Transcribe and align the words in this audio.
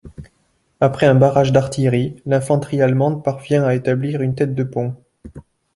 Après 0.79 1.05
un 1.05 1.13
barrage 1.13 1.51
d'artillerie, 1.51 2.23
l'infanterie 2.25 2.81
allemande 2.81 3.23
parvient 3.23 3.65
à 3.65 3.75
établir 3.75 4.23
une 4.23 4.33
tête 4.33 4.55
de 4.55 4.63
pont. 4.63 4.95